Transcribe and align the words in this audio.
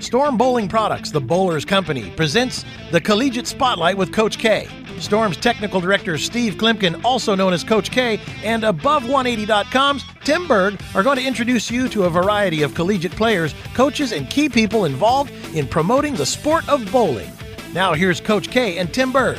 Storm 0.00 0.38
Bowling 0.38 0.66
Products, 0.66 1.10
the 1.10 1.20
Bowlers 1.20 1.66
Company, 1.66 2.10
presents 2.16 2.64
the 2.90 3.00
Collegiate 3.00 3.46
Spotlight 3.46 3.98
with 3.98 4.12
Coach 4.12 4.38
K. 4.38 4.66
Storm's 4.98 5.36
technical 5.36 5.78
director 5.78 6.16
Steve 6.16 6.54
Kloempken, 6.54 7.04
also 7.04 7.34
known 7.34 7.52
as 7.52 7.62
Coach 7.62 7.90
K, 7.90 8.18
and 8.42 8.62
Above180.com's 8.62 10.04
Tim 10.24 10.48
Berg 10.48 10.80
are 10.94 11.02
going 11.02 11.18
to 11.18 11.26
introduce 11.26 11.70
you 11.70 11.86
to 11.90 12.04
a 12.04 12.10
variety 12.10 12.62
of 12.62 12.74
collegiate 12.74 13.12
players, 13.12 13.54
coaches, 13.74 14.12
and 14.12 14.28
key 14.30 14.48
people 14.48 14.86
involved 14.86 15.32
in 15.54 15.68
promoting 15.68 16.14
the 16.14 16.26
sport 16.26 16.66
of 16.68 16.90
bowling. 16.90 17.30
Now 17.74 17.92
here's 17.92 18.22
Coach 18.22 18.50
K 18.50 18.78
and 18.78 18.92
Tim 18.92 19.12
Berg. 19.12 19.38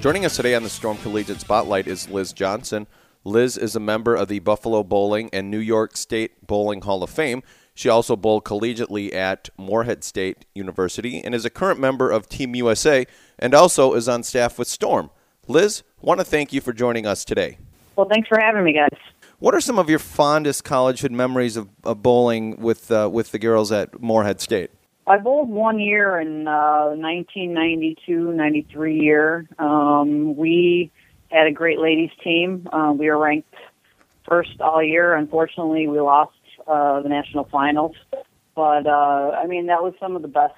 Joining 0.00 0.24
us 0.24 0.34
today 0.34 0.56
on 0.56 0.64
the 0.64 0.68
Storm 0.68 0.96
Collegiate 0.98 1.40
Spotlight 1.40 1.86
is 1.86 2.08
Liz 2.10 2.32
Johnson. 2.32 2.88
Liz 3.22 3.56
is 3.56 3.76
a 3.76 3.80
member 3.80 4.16
of 4.16 4.28
the 4.28 4.40
Buffalo 4.40 4.82
Bowling 4.82 5.30
and 5.32 5.50
New 5.50 5.58
York 5.58 5.96
State 5.96 6.46
Bowling 6.46 6.80
Hall 6.80 7.02
of 7.02 7.10
Fame. 7.10 7.42
She 7.80 7.88
also 7.88 8.14
bowled 8.14 8.44
collegiately 8.44 9.14
at 9.14 9.48
Morehead 9.56 10.04
State 10.04 10.44
University 10.54 11.22
and 11.24 11.34
is 11.34 11.46
a 11.46 11.50
current 11.50 11.80
member 11.80 12.10
of 12.10 12.28
Team 12.28 12.54
USA 12.54 13.06
and 13.38 13.54
also 13.54 13.94
is 13.94 14.06
on 14.06 14.22
staff 14.22 14.58
with 14.58 14.68
Storm. 14.68 15.08
Liz, 15.48 15.82
want 16.02 16.20
to 16.20 16.24
thank 16.24 16.52
you 16.52 16.60
for 16.60 16.74
joining 16.74 17.06
us 17.06 17.24
today. 17.24 17.56
Well, 17.96 18.06
thanks 18.06 18.28
for 18.28 18.38
having 18.38 18.64
me, 18.64 18.74
guys. 18.74 19.00
What 19.38 19.54
are 19.54 19.62
some 19.62 19.78
of 19.78 19.88
your 19.88 19.98
fondest 19.98 20.66
childhood 20.66 21.10
memories 21.10 21.56
of, 21.56 21.70
of 21.82 22.02
bowling 22.02 22.60
with 22.60 22.90
uh, 22.90 23.08
with 23.10 23.32
the 23.32 23.38
girls 23.38 23.72
at 23.72 23.98
Morehead 23.98 24.42
State? 24.42 24.70
I 25.06 25.16
bowled 25.16 25.48
one 25.48 25.80
year 25.80 26.20
in 26.20 26.46
uh, 26.46 26.88
1992, 26.88 28.32
93 28.34 29.00
year. 29.00 29.48
Um, 29.58 30.36
we 30.36 30.92
had 31.30 31.46
a 31.46 31.50
great 31.50 31.78
ladies 31.78 32.10
team. 32.22 32.68
Uh, 32.70 32.92
we 32.94 33.08
were 33.08 33.16
ranked 33.16 33.54
first 34.28 34.60
all 34.60 34.82
year. 34.82 35.14
Unfortunately, 35.14 35.88
we 35.88 35.98
lost 35.98 36.34
uh, 36.70 37.02
the 37.02 37.08
national 37.08 37.48
finals. 37.50 37.96
But 38.54 38.86
uh, 38.86 39.30
I 39.42 39.46
mean, 39.46 39.66
that 39.66 39.82
was 39.82 39.94
some 39.98 40.16
of 40.16 40.22
the 40.22 40.28
best. 40.28 40.54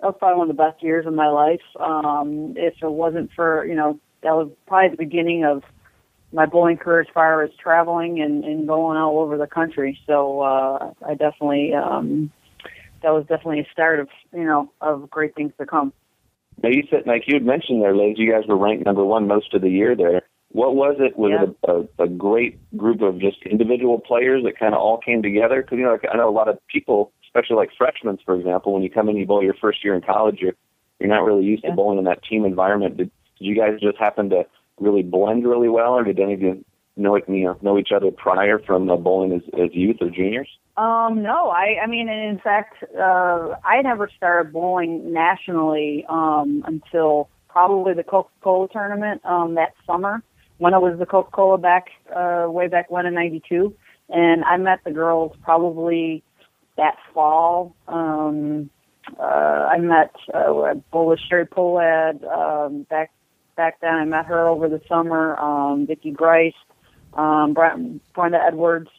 That 0.00 0.06
was 0.06 0.16
probably 0.18 0.38
one 0.38 0.50
of 0.50 0.56
the 0.56 0.62
best 0.62 0.82
years 0.82 1.06
of 1.06 1.12
my 1.12 1.28
life. 1.28 1.60
Um, 1.78 2.54
if 2.56 2.74
it 2.82 2.90
wasn't 2.90 3.30
for 3.34 3.64
you 3.66 3.74
know, 3.74 3.98
that 4.22 4.32
was 4.32 4.50
probably 4.66 4.90
the 4.90 4.96
beginning 4.96 5.44
of 5.44 5.62
my 6.32 6.46
bowling 6.46 6.76
career 6.76 7.00
as 7.00 7.08
far 7.12 7.42
as 7.42 7.50
traveling 7.60 8.20
and, 8.20 8.44
and 8.44 8.68
going 8.68 8.96
all 8.96 9.18
over 9.18 9.36
the 9.36 9.46
country. 9.46 9.98
So 10.06 10.40
uh, 10.40 10.92
I 11.06 11.14
definitely 11.14 11.74
um, 11.74 12.30
that 13.02 13.10
was 13.10 13.24
definitely 13.26 13.60
a 13.60 13.68
start 13.72 14.00
of 14.00 14.08
you 14.32 14.44
know 14.44 14.70
of 14.80 15.10
great 15.10 15.34
things 15.34 15.52
to 15.58 15.66
come. 15.66 15.92
Now 16.62 16.68
you 16.68 16.82
said, 16.90 17.06
like 17.06 17.22
you 17.26 17.34
had 17.34 17.44
mentioned 17.44 17.82
there, 17.82 17.96
Liz, 17.96 18.18
you 18.18 18.30
guys 18.30 18.46
were 18.46 18.56
ranked 18.56 18.84
number 18.84 19.04
one 19.04 19.26
most 19.26 19.54
of 19.54 19.62
the 19.62 19.70
year 19.70 19.96
there. 19.96 20.22
What 20.52 20.74
was 20.74 20.96
it? 20.98 21.16
Was 21.16 21.30
yeah. 21.32 21.44
it 21.44 21.56
a, 21.68 22.02
a, 22.02 22.06
a 22.06 22.08
great 22.08 22.58
group 22.76 23.02
of 23.02 23.20
just 23.20 23.38
individual 23.48 24.00
players 24.00 24.42
that 24.44 24.58
kind 24.58 24.74
of 24.74 24.80
all 24.80 24.98
came 24.98 25.22
together? 25.22 25.62
Because 25.62 25.78
you 25.78 25.84
know, 25.84 25.92
like, 25.92 26.04
I 26.12 26.16
know 26.16 26.28
a 26.28 26.32
lot 26.32 26.48
of 26.48 26.58
people, 26.66 27.12
especially 27.24 27.56
like 27.56 27.70
freshmen, 27.78 28.18
for 28.24 28.34
example, 28.34 28.72
when 28.72 28.82
you 28.82 28.90
come 28.90 29.08
in, 29.08 29.16
you 29.16 29.26
bowl 29.26 29.44
your 29.44 29.54
first 29.54 29.84
year 29.84 29.94
in 29.94 30.02
college, 30.02 30.38
you're 30.40 30.54
you're 30.98 31.08
not 31.08 31.24
really 31.24 31.44
used 31.44 31.62
yeah. 31.62 31.70
to 31.70 31.76
bowling 31.76 31.98
in 31.98 32.04
that 32.04 32.22
team 32.24 32.44
environment. 32.44 32.96
Did, 32.96 33.10
did 33.38 33.44
you 33.44 33.56
guys 33.56 33.80
just 33.80 33.96
happen 33.96 34.28
to 34.30 34.44
really 34.80 35.02
blend 35.02 35.46
really 35.46 35.68
well, 35.68 35.92
or 35.92 36.02
did 36.02 36.18
any 36.18 36.34
of 36.34 36.40
you 36.40 36.64
know 36.96 37.16
you 37.16 37.44
know 37.44 37.56
know 37.62 37.78
each 37.78 37.92
other 37.94 38.10
prior 38.10 38.58
from 38.58 38.90
uh, 38.90 38.96
bowling 38.96 39.32
as, 39.32 39.42
as 39.54 39.70
youth 39.72 39.98
or 40.00 40.10
juniors? 40.10 40.48
Um, 40.76 41.22
no, 41.22 41.50
I, 41.50 41.76
I 41.84 41.86
mean, 41.86 42.08
in 42.08 42.40
fact, 42.42 42.82
uh, 42.98 43.54
I 43.64 43.82
never 43.82 44.10
started 44.16 44.52
bowling 44.52 45.12
nationally 45.12 46.04
um, 46.08 46.64
until 46.66 47.28
probably 47.48 47.94
the 47.94 48.04
Coca-Cola 48.04 48.68
tournament 48.72 49.24
um, 49.24 49.54
that 49.56 49.74
summer 49.86 50.22
when 50.60 50.74
it 50.74 50.80
was 50.80 50.98
the 50.98 51.06
Coca-Cola 51.06 51.56
back 51.56 51.88
uh, 52.14 52.44
way 52.48 52.68
back 52.68 52.90
when 52.90 53.06
in 53.06 53.14
'92, 53.14 53.74
and 54.10 54.44
I 54.44 54.58
met 54.58 54.80
the 54.84 54.92
girls 54.92 55.34
probably 55.42 56.22
that 56.76 56.96
fall. 57.14 57.74
Um, 57.88 58.68
uh, 59.18 59.22
I 59.72 59.78
met 59.78 60.14
uh, 60.34 60.74
Bullish 60.92 61.20
Sherry 61.28 61.46
Polad 61.46 62.22
um, 62.30 62.82
back 62.90 63.10
back 63.56 63.80
then. 63.80 63.94
I 63.94 64.04
met 64.04 64.26
her 64.26 64.46
over 64.46 64.68
the 64.68 64.82
summer. 64.86 65.38
Um, 65.40 65.86
Vicki 65.86 66.10
Grice, 66.10 66.52
um, 67.14 67.54
Brenda 67.54 68.42
Edwards. 68.46 68.90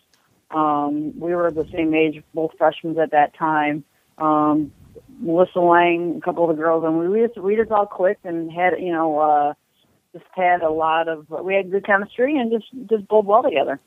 Um, 0.49 1.17
we 1.19 1.35
were 1.35 1.51
the 1.51 1.67
same 1.71 1.93
age, 1.93 2.23
both 2.33 2.51
freshmen 2.57 2.99
at 2.99 3.11
that 3.11 3.35
time. 3.35 3.83
Um, 4.17 4.71
Melissa 5.19 5.59
Lang, 5.59 6.17
a 6.17 6.21
couple 6.25 6.49
of 6.49 6.57
the 6.57 6.61
girls, 6.61 6.83
and 6.83 6.97
we 6.97 7.21
just 7.21 7.37
we 7.37 7.55
just 7.55 7.69
all 7.69 7.85
clicked 7.85 8.25
and 8.25 8.51
had 8.51 8.73
you 8.79 8.91
know 8.91 9.19
uh, 9.19 9.53
just 10.13 10.25
had 10.31 10.61
a 10.61 10.69
lot 10.69 11.07
of 11.07 11.29
we 11.29 11.55
had 11.55 11.71
good 11.71 11.85
chemistry 11.85 12.37
and 12.37 12.51
just 12.51 12.65
just 12.89 13.07
bowled 13.07 13.25
well 13.25 13.43
together. 13.43 13.79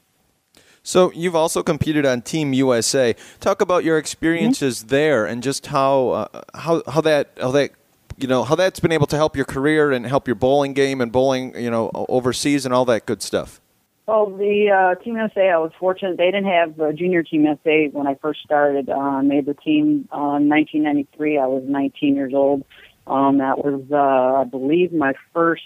So 0.83 1.11
you've 1.12 1.35
also 1.35 1.62
competed 1.62 2.05
on 2.05 2.21
Team 2.21 2.53
USA. 2.53 3.17
Talk 3.41 3.62
about 3.62 3.85
your 3.85 3.97
experiences 3.97 4.81
mm-hmm. 4.81 4.89
there 4.89 5.27
and 5.27 5.43
just 5.43 5.67
how 5.67 6.09
uh, 6.11 6.43
how 6.55 6.83
how 6.87 7.01
that 7.01 7.31
how 7.41 7.51
that 7.53 7.71
you 8.19 8.29
know 8.29 8.45
how 8.45 8.55
that's 8.55 8.81
been 8.81 8.93
able 8.93 9.07
to 9.07 9.17
help 9.17 9.35
your 9.35 9.47
career 9.47 9.93
and 9.93 10.07
help 10.07 10.29
your 10.29 10.35
bowling 10.35 10.75
game 10.75 11.01
and 11.01 11.11
bowling 11.11 11.57
you 11.57 11.71
know 11.71 11.91
overseas 11.95 12.65
and 12.65 12.75
all 12.75 12.85
that 12.85 13.06
good 13.06 13.23
stuff. 13.23 13.61
Well, 14.06 14.27
the 14.27 14.69
uh, 14.71 15.03
Team 15.03 15.17
USA, 15.17 15.49
I 15.49 15.56
was 15.56 15.73
fortunate. 15.81 16.19
They 16.19 16.27
didn't 16.27 16.45
have 16.45 16.79
uh, 16.79 16.93
junior 16.93 17.23
Team 17.23 17.45
USA 17.45 17.89
when 17.89 18.06
I 18.06 18.17
first 18.17 18.41
started. 18.43 18.91
Uh, 18.91 19.23
made 19.23 19.47
the 19.47 19.55
team 19.55 20.09
uh, 20.12 20.37
in 20.37 20.51
1993. 20.51 21.39
I 21.39 21.47
was 21.47 21.62
19 21.67 22.15
years 22.15 22.35
old. 22.35 22.65
Um, 23.06 23.39
that 23.39 23.59
was, 23.65 23.83
uh, 23.91 24.41
I 24.41 24.45
believe, 24.45 24.93
my 24.93 25.15
first. 25.33 25.62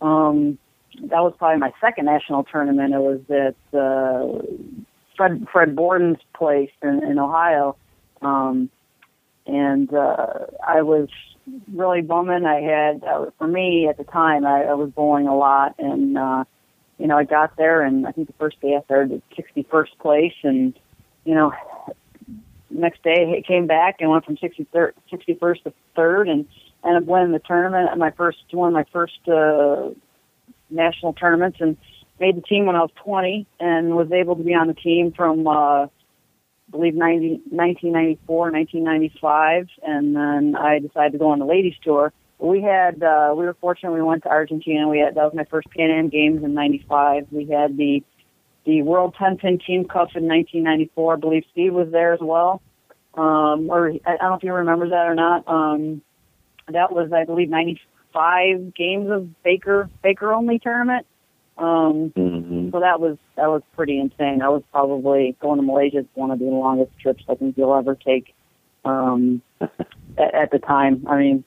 Um, 0.00 0.58
that 1.02 1.20
was 1.22 1.34
probably 1.38 1.58
my 1.58 1.72
second 1.80 2.06
national 2.06 2.44
tournament. 2.44 2.94
It 2.94 2.98
was 2.98 3.20
at 3.30 3.78
uh, 3.78 4.42
Fred 5.16 5.46
Fred 5.52 5.76
Borden's 5.76 6.18
place 6.34 6.70
in, 6.82 7.04
in 7.04 7.18
Ohio, 7.18 7.76
um, 8.22 8.70
and 9.46 9.92
uh, 9.92 10.46
I 10.66 10.82
was 10.82 11.08
really 11.72 12.02
bumming. 12.02 12.44
I 12.44 12.60
had, 12.60 13.04
uh, 13.04 13.26
for 13.38 13.46
me 13.46 13.88
at 13.88 13.96
the 13.96 14.04
time, 14.04 14.44
I, 14.44 14.64
I 14.64 14.74
was 14.74 14.90
bowling 14.90 15.26
a 15.26 15.36
lot 15.36 15.74
and. 15.78 16.16
Uh, 16.16 16.44
you 16.98 17.06
know, 17.06 17.16
I 17.16 17.24
got 17.24 17.56
there 17.56 17.82
and 17.82 18.06
I 18.06 18.12
think 18.12 18.26
the 18.26 18.34
first 18.34 18.60
day 18.60 18.76
I 18.76 18.82
started 18.84 19.22
at 19.22 19.46
61st 19.56 19.98
place 20.00 20.34
and, 20.42 20.74
you 21.24 21.34
know, 21.34 21.52
next 22.70 23.02
day 23.02 23.36
I 23.38 23.46
came 23.46 23.66
back 23.66 23.96
and 24.00 24.10
went 24.10 24.24
from 24.24 24.36
63rd, 24.36 24.92
61st 25.12 25.62
to 25.64 25.72
third 25.94 26.28
and 26.28 26.46
ended 26.84 27.02
up 27.02 27.08
winning 27.08 27.32
the 27.32 27.40
tournament 27.40 27.88
at 27.90 27.98
my 27.98 28.10
first, 28.12 28.38
one 28.52 28.68
of 28.68 28.74
my 28.74 28.84
first, 28.92 29.18
uh, 29.28 29.90
national 30.70 31.14
tournaments 31.14 31.58
and 31.60 31.76
made 32.20 32.36
the 32.36 32.42
team 32.42 32.66
when 32.66 32.76
I 32.76 32.80
was 32.80 32.90
20 33.04 33.46
and 33.60 33.96
was 33.96 34.10
able 34.12 34.36
to 34.36 34.42
be 34.42 34.54
on 34.54 34.66
the 34.66 34.74
team 34.74 35.12
from, 35.12 35.46
uh, 35.46 35.84
I 35.84 35.88
believe 36.70 36.94
90, 36.94 37.42
1994, 37.50 38.50
1995, 38.50 39.68
and 39.82 40.14
then 40.14 40.56
I 40.56 40.78
decided 40.80 41.12
to 41.12 41.18
go 41.18 41.30
on 41.30 41.38
the 41.38 41.46
ladies 41.46 41.74
tour 41.82 42.12
we 42.38 42.62
had 42.62 43.02
uh, 43.02 43.34
we 43.36 43.44
were 43.44 43.56
fortunate. 43.60 43.92
We 43.92 44.02
went 44.02 44.22
to 44.22 44.28
Argentina. 44.28 44.88
We 44.88 45.00
had 45.00 45.16
that 45.16 45.24
was 45.24 45.34
my 45.34 45.44
first 45.44 45.68
Pan 45.70 45.90
Am 45.90 46.08
Games 46.08 46.42
in 46.44 46.54
'95. 46.54 47.26
We 47.30 47.46
had 47.46 47.76
the 47.76 48.02
the 48.64 48.82
World 48.82 49.14
10 49.18 49.38
Pin 49.38 49.58
Team 49.58 49.84
Cup 49.84 50.14
in 50.14 50.28
1994. 50.28 51.14
I 51.14 51.16
believe 51.16 51.44
Steve 51.52 51.72
was 51.72 51.88
there 51.90 52.12
as 52.12 52.20
well. 52.20 52.60
Um, 53.14 53.70
or 53.70 53.90
I 54.06 54.16
don't 54.16 54.30
know 54.30 54.34
if 54.34 54.42
you 54.42 54.52
remember 54.52 54.90
that 54.90 55.06
or 55.06 55.14
not. 55.14 55.48
Um, 55.48 56.02
that 56.70 56.92
was 56.92 57.12
I 57.12 57.24
believe 57.24 57.48
95 57.48 58.74
games 58.74 59.10
of 59.10 59.42
Baker 59.42 59.88
Baker 60.02 60.32
only 60.32 60.58
tournament. 60.58 61.06
Um, 61.56 62.12
mm-hmm. 62.16 62.70
So 62.70 62.80
that 62.80 63.00
was 63.00 63.18
that 63.36 63.48
was 63.48 63.62
pretty 63.74 63.98
insane. 63.98 64.42
I 64.42 64.48
was 64.48 64.62
probably 64.70 65.36
going 65.40 65.58
to 65.58 65.66
Malaysia. 65.66 65.98
It's 65.98 66.08
one 66.14 66.30
of 66.30 66.38
the 66.38 66.44
longest 66.44 66.92
trips 67.00 67.24
I 67.28 67.34
think 67.34 67.56
you'll 67.56 67.74
ever 67.74 67.94
take. 67.94 68.34
Um, 68.84 69.42
at, 70.18 70.34
at 70.34 70.50
the 70.50 70.58
time, 70.58 71.04
I 71.08 71.18
mean, 71.18 71.44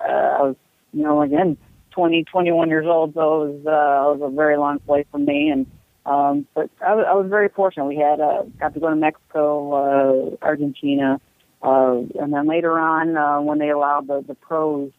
uh, 0.00 0.12
I 0.12 0.42
was, 0.42 0.56
you 0.92 1.02
know, 1.02 1.22
again, 1.22 1.56
20, 1.92 2.24
21 2.24 2.68
years 2.68 2.86
old, 2.86 3.14
so 3.14 3.20
it 3.20 3.46
was, 3.46 3.66
uh, 3.66 4.10
it 4.10 4.18
was 4.18 4.32
a 4.32 4.34
very 4.34 4.56
long 4.56 4.80
flight 4.80 5.06
for 5.10 5.18
me. 5.18 5.50
And, 5.50 5.66
um, 6.06 6.46
but 6.54 6.70
I 6.84 6.94
was, 6.94 7.06
I 7.08 7.14
was 7.14 7.28
very 7.28 7.48
fortunate. 7.48 7.86
We 7.86 7.96
had, 7.96 8.20
uh, 8.20 8.42
got 8.58 8.74
to 8.74 8.80
go 8.80 8.90
to 8.90 8.96
Mexico, 8.96 9.72
uh, 9.72 10.44
Argentina, 10.44 11.20
uh, 11.64 12.02
and 12.20 12.32
then 12.32 12.46
later 12.46 12.78
on, 12.78 13.16
uh, 13.16 13.40
when 13.40 13.58
they 13.58 13.70
allowed 13.70 14.06
the, 14.06 14.22
the 14.26 14.34
pros 14.34 14.92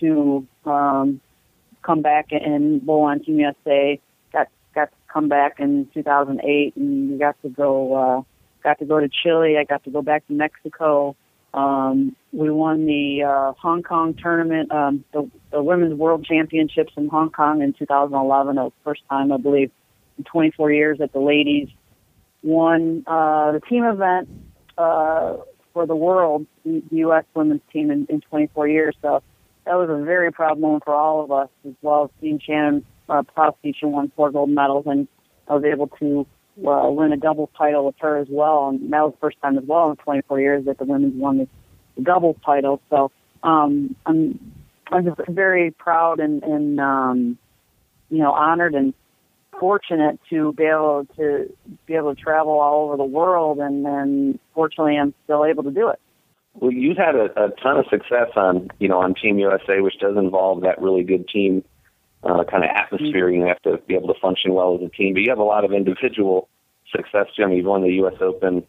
to, 0.00 0.46
um, 0.64 1.20
come 1.82 2.00
back 2.00 2.28
and 2.30 2.84
bowl 2.84 3.02
on 3.02 3.20
Team 3.20 3.38
USA, 3.38 4.00
got, 4.32 4.48
got 4.74 4.86
to 4.86 4.96
come 5.12 5.28
back 5.28 5.60
in 5.60 5.88
2008 5.92 6.76
and 6.76 7.10
we 7.12 7.18
got 7.18 7.40
to 7.42 7.48
go, 7.50 7.94
uh, 7.94 8.22
got 8.62 8.78
to 8.78 8.86
go 8.86 8.98
to 8.98 9.08
Chile. 9.08 9.56
I 9.58 9.64
got 9.64 9.84
to 9.84 9.90
go 9.90 10.00
back 10.00 10.26
to 10.28 10.32
Mexico. 10.32 11.16
Um, 11.52 12.16
we 12.32 12.50
won 12.50 12.86
the 12.86 13.24
uh, 13.24 13.52
Hong 13.60 13.82
Kong 13.82 14.14
tournament, 14.14 14.70
um, 14.70 15.04
the, 15.12 15.28
the 15.50 15.62
Women's 15.62 15.94
World 15.94 16.24
Championships 16.24 16.92
in 16.96 17.08
Hong 17.08 17.30
Kong 17.30 17.60
in 17.60 17.72
2011. 17.72 18.56
It 18.56 18.60
was 18.60 18.72
the 18.72 18.84
first 18.84 19.02
time, 19.10 19.32
I 19.32 19.36
believe, 19.36 19.70
in 20.16 20.24
24 20.24 20.72
years 20.72 20.98
that 20.98 21.12
the 21.12 21.20
ladies 21.20 21.68
won 22.42 23.04
uh, 23.06 23.52
the 23.52 23.60
team 23.60 23.84
event 23.84 24.28
uh, 24.78 25.36
for 25.80 25.86
the 25.86 25.96
world, 25.96 26.46
the 26.62 26.82
U.S. 26.90 27.24
women's 27.34 27.62
team 27.72 27.90
in, 27.90 28.06
in 28.10 28.20
24 28.20 28.68
years. 28.68 28.94
So 29.00 29.22
that 29.64 29.76
was 29.76 29.88
a 29.88 30.04
very 30.04 30.30
proud 30.30 30.60
moment 30.60 30.84
for 30.84 30.94
all 30.94 31.24
of 31.24 31.32
us, 31.32 31.48
as 31.66 31.72
well 31.80 32.04
as 32.04 32.10
seeing 32.20 32.38
Shannon 32.38 32.84
uh, 33.08 33.22
Prosecution 33.22 33.90
won 33.92 34.12
four 34.14 34.30
gold 34.30 34.50
medals, 34.50 34.84
and 34.86 35.08
I 35.48 35.54
was 35.54 35.64
able 35.64 35.86
to 35.98 36.26
uh, 36.68 36.90
win 36.90 37.14
a 37.14 37.16
doubles 37.16 37.48
title 37.56 37.86
with 37.86 37.94
her 38.00 38.18
as 38.18 38.26
well, 38.30 38.68
and 38.68 38.92
that 38.92 39.00
was 39.00 39.14
the 39.14 39.20
first 39.20 39.38
time 39.40 39.56
as 39.56 39.64
well 39.66 39.90
in 39.90 39.96
24 39.96 40.38
years 40.38 40.66
that 40.66 40.76
the 40.76 40.84
women's 40.84 41.14
won 41.14 41.38
the, 41.38 41.48
doubles 42.02 42.36
title. 42.44 42.82
So 42.90 43.10
um, 43.42 43.96
I'm 44.04 44.52
I'm 44.92 45.06
just 45.06 45.28
very 45.30 45.70
proud 45.70 46.20
and, 46.20 46.42
and 46.42 46.78
um, 46.78 47.38
you 48.10 48.18
know 48.18 48.32
honored 48.32 48.74
and 48.74 48.92
fortunate 49.60 50.18
to 50.30 50.52
be 50.54 50.64
able 50.64 51.06
to 51.16 51.54
be 51.86 51.94
able 51.94 52.14
to 52.14 52.20
travel 52.20 52.58
all 52.58 52.86
over 52.86 52.96
the 52.96 53.04
world, 53.04 53.58
and 53.58 53.84
then 53.84 54.38
fortunately 54.54 54.96
I'm 54.96 55.14
still 55.24 55.44
able 55.44 55.62
to 55.64 55.70
do 55.70 55.90
it. 55.90 56.00
Well, 56.54 56.72
you've 56.72 56.96
had 56.96 57.14
a, 57.14 57.26
a 57.44 57.50
ton 57.62 57.76
of 57.78 57.84
success 57.90 58.30
on 58.34 58.70
you 58.80 58.88
know 58.88 58.98
on 59.00 59.14
Team 59.14 59.38
USA, 59.38 59.80
which 59.80 59.98
does 60.00 60.16
involve 60.16 60.62
that 60.62 60.80
really 60.80 61.04
good 61.04 61.28
team 61.28 61.62
uh, 62.24 62.42
kind 62.44 62.64
of 62.64 62.70
atmosphere. 62.74 63.28
You 63.30 63.44
have 63.44 63.62
to 63.62 63.78
be 63.86 63.94
able 63.94 64.12
to 64.12 64.20
function 64.20 64.54
well 64.54 64.74
as 64.74 64.82
a 64.84 64.88
team, 64.88 65.14
but 65.14 65.20
you 65.20 65.30
have 65.30 65.38
a 65.38 65.44
lot 65.44 65.64
of 65.64 65.72
individual 65.72 66.48
success. 66.94 67.26
Too. 67.36 67.44
I 67.44 67.46
mean, 67.46 67.58
you've 67.58 67.66
won 67.66 67.82
the 67.82 67.92
U.S. 67.94 68.14
Open 68.20 68.64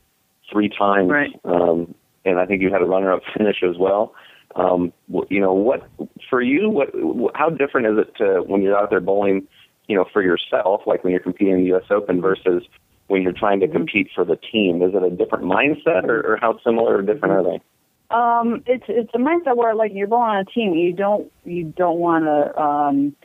three 0.52 0.70
times, 0.70 1.10
right. 1.10 1.32
um, 1.46 1.96
and 2.26 2.38
I 2.38 2.46
think 2.46 2.62
you 2.62 2.72
had 2.72 2.82
a 2.82 2.86
runner-up 2.86 3.22
finish 3.38 3.64
as 3.64 3.78
well. 3.80 4.14
Um, 4.56 4.92
you 5.30 5.40
know, 5.40 5.54
what 5.54 5.90
for 6.30 6.42
you? 6.42 6.70
What? 6.70 6.90
How 7.36 7.50
different 7.50 7.88
is 7.88 8.06
it 8.06 8.16
to 8.18 8.42
when 8.46 8.62
you're 8.62 8.78
out 8.78 8.90
there 8.90 9.00
bowling? 9.00 9.48
You 9.92 9.98
know, 9.98 10.06
for 10.14 10.22
yourself, 10.22 10.82
like 10.86 11.04
when 11.04 11.12
you're 11.12 11.20
competing 11.20 11.56
in 11.56 11.60
the 11.62 11.68
U.S. 11.68 11.84
Open 11.90 12.22
versus 12.22 12.64
when 13.08 13.22
you're 13.22 13.34
trying 13.34 13.60
to 13.60 13.66
mm-hmm. 13.66 13.76
compete 13.76 14.08
for 14.16 14.24
the 14.24 14.38
team? 14.38 14.82
Is 14.82 14.96
it 14.96 15.04
a 15.04 15.10
different 15.10 15.44
mindset, 15.44 16.06
or, 16.06 16.22
or 16.22 16.38
how 16.40 16.58
similar 16.64 16.98
or 16.98 17.02
different 17.02 17.34
are 17.34 17.44
they? 17.44 17.62
Um, 18.10 18.64
it's 18.66 18.86
it's 18.88 19.12
a 19.14 19.18
mindset 19.18 19.58
where 19.58 19.76
like 19.76 19.92
you're 19.94 20.08
going 20.08 20.30
on 20.30 20.38
a 20.38 20.46
team, 20.46 20.74
you 20.76 20.94
don't 20.94 21.30
you 21.44 21.66
don't 21.66 22.00
want 22.00 22.24
to. 22.24 22.62
Um, 22.62 23.16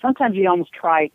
sometimes 0.00 0.36
you 0.36 0.48
almost 0.48 0.72
try 0.72 1.10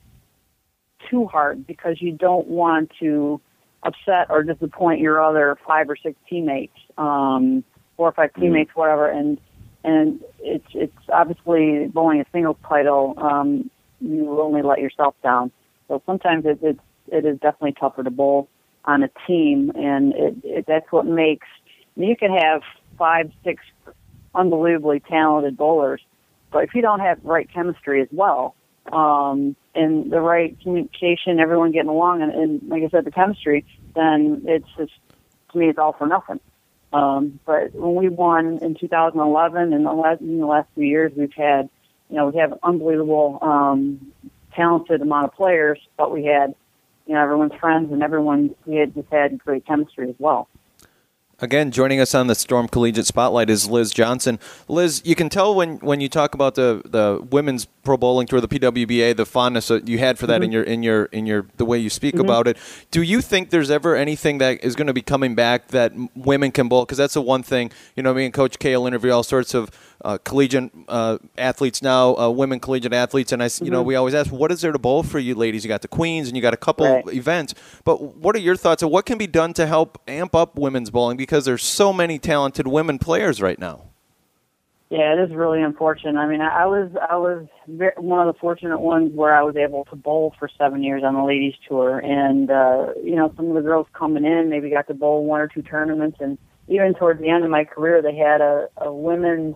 too 1.09 1.25
hard 1.25 1.65
because 1.65 2.01
you 2.01 2.11
don't 2.11 2.47
want 2.47 2.91
to 2.99 3.39
upset 3.83 4.27
or 4.29 4.43
disappoint 4.43 4.99
your 4.99 5.23
other 5.23 5.57
five 5.65 5.89
or 5.89 5.95
six 5.95 6.17
teammates, 6.29 6.77
um, 6.97 7.63
four 7.95 8.09
or 8.09 8.11
5 8.11 8.29
mm-hmm. 8.29 8.41
teammates, 8.41 8.71
mm-hmm. 8.71 8.79
whatever. 8.79 9.09
And 9.09 9.39
and 9.83 10.21
it's 10.39 10.67
it's 10.73 10.97
obviously 11.13 11.87
bowling 11.87 12.19
a 12.19 12.25
singles 12.33 12.57
title. 12.67 13.13
Um, 13.17 13.69
you 13.99 14.39
only 14.41 14.61
let 14.61 14.79
yourself 14.79 15.15
down. 15.23 15.51
So 15.87 16.01
sometimes 16.05 16.45
it, 16.45 16.59
it's 16.61 16.79
it 17.09 17.25
is 17.25 17.39
definitely 17.39 17.73
tougher 17.73 18.03
to 18.03 18.11
bowl 18.11 18.49
on 18.85 19.03
a 19.03 19.09
team, 19.25 19.71
and 19.75 20.13
it, 20.13 20.35
it 20.43 20.65
that's 20.67 20.91
what 20.91 21.05
makes. 21.05 21.47
You 21.95 22.15
can 22.15 22.31
have 22.31 22.61
five, 22.97 23.31
six 23.43 23.63
unbelievably 24.35 25.01
talented 25.09 25.57
bowlers, 25.57 26.01
but 26.51 26.63
if 26.63 26.75
you 26.75 26.81
don't 26.81 26.99
have 26.99 27.21
the 27.21 27.27
right 27.27 27.49
chemistry 27.51 28.01
as 28.01 28.07
well, 28.11 28.55
um, 28.91 29.55
and 29.73 30.11
the 30.11 30.21
right 30.21 30.57
communication, 30.61 31.39
everyone 31.39 31.71
getting 31.71 31.89
along, 31.89 32.21
and, 32.21 32.31
and 32.33 32.69
like 32.69 32.83
I 32.83 32.89
said, 32.89 33.05
the 33.05 33.11
chemistry, 33.11 33.65
then 33.95 34.43
it's 34.45 34.67
just 34.77 34.93
to 35.51 35.57
me, 35.57 35.69
it's 35.69 35.79
all 35.79 35.93
for 35.93 36.07
nothing. 36.07 36.39
Um, 36.93 37.39
but 37.45 37.73
when 37.73 37.95
we 37.95 38.09
won 38.09 38.59
in 38.61 38.75
2011, 38.75 39.73
and 39.73 39.85
the 39.85 39.91
last 39.91 40.21
in 40.21 40.39
the 40.39 40.45
last 40.45 40.69
few 40.75 40.85
years, 40.85 41.11
we've 41.15 41.33
had, 41.33 41.69
you 42.09 42.15
know, 42.15 42.27
we 42.29 42.39
have 42.39 42.53
an 42.53 42.59
unbelievable, 42.63 43.39
um, 43.41 44.11
talented 44.55 45.01
amount 45.01 45.25
of 45.25 45.33
players, 45.33 45.79
but 45.97 46.11
we 46.11 46.25
had, 46.25 46.55
you 47.05 47.13
know, 47.13 47.21
everyone's 47.21 47.53
friends 47.59 47.91
and 47.91 48.01
everyone 48.01 48.55
we 48.65 48.75
had 48.75 48.93
just 48.93 49.09
had 49.11 49.37
great 49.37 49.65
chemistry 49.65 50.09
as 50.09 50.15
well. 50.19 50.47
Again, 51.39 51.69
joining 51.69 51.99
us 51.99 52.15
on 52.15 52.25
the 52.25 52.33
Storm 52.33 52.67
Collegiate 52.67 53.05
Spotlight 53.05 53.47
is 53.47 53.69
Liz 53.69 53.91
Johnson. 53.91 54.39
Liz, 54.67 55.03
you 55.05 55.13
can 55.13 55.29
tell 55.29 55.53
when, 55.53 55.77
when 55.77 56.01
you 56.01 56.09
talk 56.09 56.33
about 56.33 56.55
the, 56.55 56.81
the 56.83 57.23
women's 57.29 57.65
pro 57.65 57.95
bowling 57.95 58.25
tour, 58.25 58.41
the 58.41 58.47
PWBA, 58.47 59.15
the 59.15 59.25
fondness 59.25 59.67
that 59.67 59.87
you 59.87 59.99
had 59.99 60.17
for 60.17 60.25
that 60.25 60.41
mm-hmm. 60.41 60.45
in 60.45 60.51
your 60.51 60.63
in 60.63 60.83
your 60.83 61.05
in 61.05 61.25
your 61.27 61.45
the 61.57 61.63
way 61.63 61.77
you 61.77 61.91
speak 61.91 62.15
mm-hmm. 62.15 62.25
about 62.25 62.47
it. 62.47 62.57
Do 62.89 63.03
you 63.03 63.21
think 63.21 63.51
there's 63.51 63.69
ever 63.69 63.95
anything 63.95 64.39
that 64.39 64.63
is 64.63 64.75
going 64.75 64.87
to 64.87 64.93
be 64.93 65.03
coming 65.03 65.35
back 65.35 65.67
that 65.67 65.93
women 66.15 66.51
can 66.51 66.67
bowl? 66.69 66.85
Because 66.85 66.97
that's 66.97 67.13
the 67.13 67.21
one 67.21 67.43
thing. 67.43 67.71
You 67.95 68.01
know, 68.01 68.15
me 68.15 68.25
and 68.25 68.33
Coach 68.33 68.57
K 68.57 68.75
will 68.75 68.87
interview 68.87 69.11
all 69.11 69.23
sorts 69.23 69.53
of 69.53 69.69
uh, 70.03 70.17
collegiate 70.23 70.71
uh, 70.87 71.17
athletes 71.37 71.81
now, 71.81 72.15
uh, 72.17 72.29
women 72.29 72.59
collegiate 72.59 72.93
athletes, 72.93 73.31
and 73.31 73.41
I, 73.41 73.47
mm-hmm. 73.47 73.65
you 73.65 73.71
know, 73.71 73.79
mm-hmm. 73.79 73.87
we 73.87 73.95
always 73.95 74.13
ask, 74.13 74.31
what 74.31 74.51
is 74.51 74.61
there 74.61 74.71
to 74.71 74.79
bowl 74.79 75.03
for 75.03 75.19
you 75.19 75.35
ladies? 75.35 75.63
You 75.63 75.69
got 75.69 75.81
the 75.81 75.87
queens, 75.87 76.27
and 76.27 76.35
you 76.35 76.41
got 76.41 76.53
a 76.53 76.57
couple 76.57 76.85
right. 76.85 77.07
events, 77.13 77.55
but 77.83 78.15
what 78.15 78.35
are 78.35 78.39
your 78.39 78.55
thoughts 78.55 78.83
on 78.83 78.91
what 78.91 79.05
can 79.05 79.17
be 79.17 79.27
done 79.27 79.53
to 79.53 79.65
help 79.65 79.99
amp 80.07 80.35
up 80.35 80.57
women's 80.57 80.89
bowling 80.89 81.17
because 81.27 81.43
there's 81.45 81.63
so 81.63 81.91
many 81.91 82.17
talented 82.17 82.67
women 82.67 82.97
players 82.97 83.41
right 83.41 83.59
now? 83.59 83.83
Yeah, 84.89 85.13
it 85.13 85.29
is 85.29 85.35
really 85.35 85.61
unfortunate. 85.61 86.17
I 86.17 86.27
mean, 86.27 86.39
I 86.39 86.65
was 86.65 86.89
I 87.09 87.17
was 87.17 87.45
one 87.97 88.25
of 88.25 88.33
the 88.33 88.39
fortunate 88.39 88.79
ones 88.79 89.11
where 89.13 89.35
I 89.35 89.41
was 89.41 89.57
able 89.57 89.83
to 89.85 89.97
bowl 89.97 90.33
for 90.39 90.49
seven 90.57 90.81
years 90.81 91.03
on 91.03 91.13
the 91.13 91.23
ladies 91.23 91.55
tour, 91.67 91.99
and 91.99 92.49
uh, 92.49 92.93
you 93.03 93.17
know, 93.17 93.33
some 93.35 93.49
of 93.49 93.55
the 93.55 93.61
girls 93.61 93.87
coming 93.91 94.23
in 94.23 94.49
maybe 94.49 94.69
got 94.69 94.87
to 94.87 94.93
bowl 94.93 95.25
one 95.25 95.41
or 95.41 95.47
two 95.49 95.61
tournaments, 95.61 96.19
and 96.21 96.37
even 96.69 96.93
towards 96.93 97.19
the 97.19 97.27
end 97.27 97.43
of 97.43 97.51
my 97.51 97.65
career, 97.65 98.01
they 98.01 98.15
had 98.15 98.39
a, 98.39 98.69
a 98.77 98.93
women's 98.93 99.55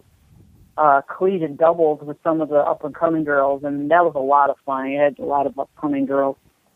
uh, 0.78 1.00
collegiate 1.02 1.58
doubles 1.58 2.02
with 2.02 2.18
some 2.24 2.42
of 2.42 2.50
the 2.50 2.58
up 2.58 2.84
and 2.84 2.94
coming 2.94 3.24
girls, 3.24 3.64
and 3.64 3.90
that 3.90 4.04
was 4.04 4.14
a 4.16 4.20
lot 4.20 4.50
of 4.50 4.58
fun. 4.66 4.88
I 4.88 5.02
had 5.02 5.18
a 5.18 5.24
lot 5.24 5.48
of 5.48 5.58
upcoming 5.58 6.06
girls 6.06 6.36